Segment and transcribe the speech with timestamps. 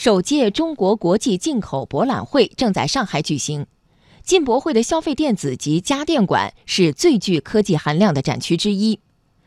[0.00, 3.66] 首届中国国际进口博览会正在上海举行。
[4.22, 9.00] 进博会的消费电子及家电馆是最具科技含量的展区之一。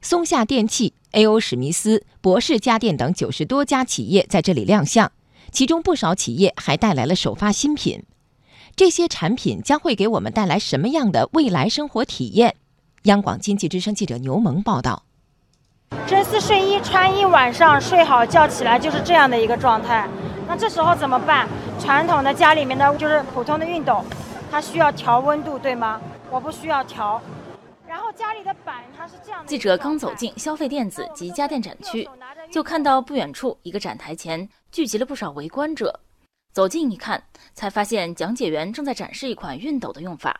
[0.00, 1.38] 松下电器、A.O.
[1.38, 5.12] 史密斯、博世家电等九十多家企业在这里亮相，
[5.52, 8.02] 其中不少企业还带来了首发新品。
[8.74, 12.56] 这些产品将会给我们带来什么样的未来生活体验？
[13.04, 15.04] 央广经济之声记者牛萌报道。
[16.04, 20.08] 真丝睡衣穿一晚上，睡好觉起来就是这样的一个状态。
[20.52, 21.48] 那这时候怎么办？
[21.80, 24.04] 传统的家里面的就是普通的熨斗，
[24.50, 25.98] 它需要调温度，对吗？
[26.30, 27.22] 我不需要调。
[27.88, 29.48] 然后家里的板它是这样的。
[29.48, 32.06] 记者刚走进消费电子及家电展区，
[32.50, 35.98] 就看到不远处一个展台前聚集了不少围观者。
[36.52, 37.24] 走近一看，
[37.54, 40.38] 才发现讲解员正在展示一款熨斗的用法。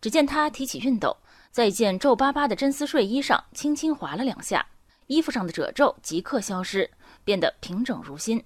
[0.00, 1.16] 只见他提起熨斗，
[1.52, 4.66] 在一件皱巴巴的真丝睡衣上轻轻划了两下，
[5.06, 6.90] 衣服上的褶皱即刻消失，
[7.22, 8.42] 变得平整如新。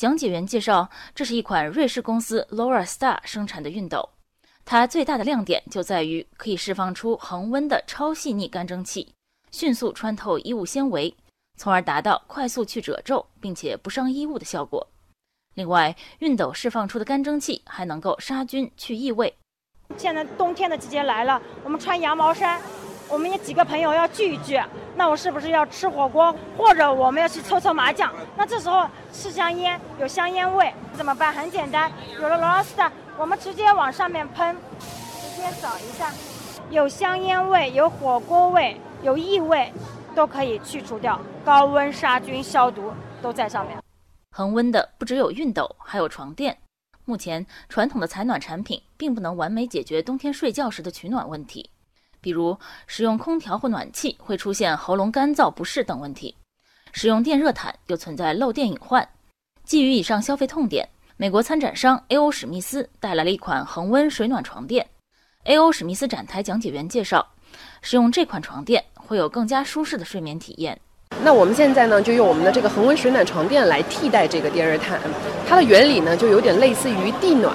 [0.00, 4.08] 讲解员介绍，这是一款瑞士公司 Laura Star 生产的熨斗。
[4.64, 9.12] 它最大的亮点就在于可以释放出恒温的超细腻干蒸汽，
[9.50, 11.14] 迅速穿透衣物纤维，
[11.58, 14.88] 从而达到快速去褶皱并且不伤衣物的效果。
[15.52, 19.36] 另外，熨斗释放出的干蒸汽还能够杀菌去异味。
[19.98, 22.58] 现在冬天的季节来了，我们穿羊毛衫。
[23.10, 24.60] 我们有几个朋友要聚一聚，
[24.94, 28.12] 那我是不是要吃火锅，或者我们要去搓搓麻将？
[28.36, 31.32] 那这时候吃香烟，有香烟味怎么办？
[31.32, 36.12] 很简单，有了罗拉斯的，我们直接往上面喷，直接扫一下，
[36.70, 39.72] 有香烟味、有火锅味、有异味，
[40.14, 43.76] 都可以去除掉，高温杀菌消毒都在上面。
[44.36, 46.56] 恒温的不只有熨斗，还有床垫。
[47.04, 51.68] 目前传统的采暖产品并不能完美解决冬天睡觉时的取暖问题。
[52.20, 56.34] 比如使用空调或暖气会出现喉咙干燥不适等问题，
[56.92, 59.08] 使用电热毯又存在漏电隐患。
[59.64, 62.30] 基于以上消费痛点，美国参展商 A.O.
[62.30, 64.86] 史密斯带来了一款恒温水暖床垫。
[65.44, 65.70] A.O.
[65.70, 67.26] 史密斯展台讲解员介绍，
[67.80, 70.78] 使用这款床垫会有更加舒适的睡眠体验。
[71.22, 75.00] 那我们现在呢，就用我们的这个恒温水暖床垫来替代这个电热毯，
[75.48, 77.54] 它的原理呢，就有点类似于地暖。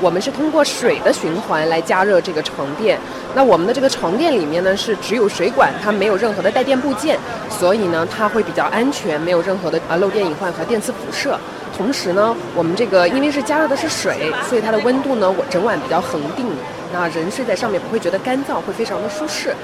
[0.00, 2.98] 我们是通过水的循环来加热这个床垫。
[3.34, 7.18] 那我们的这个床垫里面呢是只有水管，它没有任何的带电部件，
[7.50, 11.38] 所以呢它会比较安全，没有任何的啊漏电隐患和电磁辐射。
[11.76, 16.46] 同时呢，我们这个因为是加热的是水，所以它的温度呢我整晚比较恒定，
[16.92, 19.54] 那人睡在上面不会觉得干燥，会非常的舒适。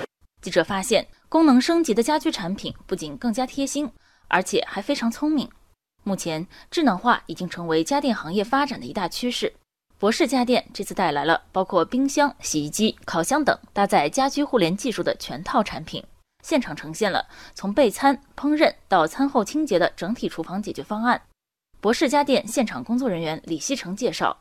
[0.42, 3.90] 记者发现，功能升级的家居产品不仅更加贴心，
[4.28, 5.48] 而且还非常聪明。
[6.04, 9.52] 目前，智能化已经成为家电行业发展的一大趋势。
[10.02, 16.04] 博世家电这次带来了包括冰箱、洗衣机、烤箱等搭载家居互联技术的全套产品，
[16.42, 17.24] 现场呈现了
[17.54, 21.22] 从备餐、烹饪到餐后清洁的整体厨房解决方案。
[21.80, 24.36] 博世家电现场工作人员李希成介绍，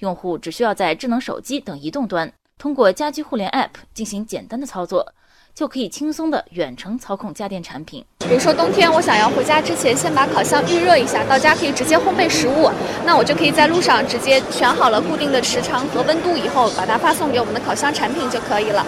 [0.00, 5.14] 用户只需要在智能手机等移动端通过家居互联 App 进行简单的操作。
[5.54, 8.04] 就可以轻松的远程操控家电产品。
[8.28, 12.70] 比如说冬天我想要回家之前先把烤箱预热一下，到家可以直接烘焙食物，
[13.04, 18.84] 那我就可以在路上直接选好了固定的时长和温度以后，把它发送给我们的烤箱产品就可以了。